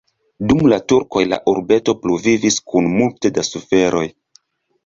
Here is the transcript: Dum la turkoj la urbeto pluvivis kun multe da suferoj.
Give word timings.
Dum 0.51 0.63
la 0.71 0.77
turkoj 0.91 1.23
la 1.33 1.39
urbeto 1.53 1.95
pluvivis 2.05 2.57
kun 2.73 2.91
multe 2.97 3.33
da 3.37 3.45
suferoj. 3.51 4.07